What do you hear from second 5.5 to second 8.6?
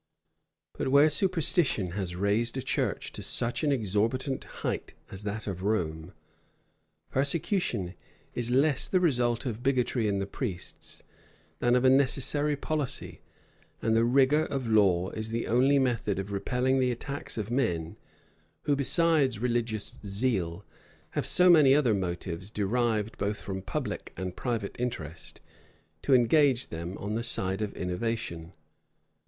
Rome, persecution is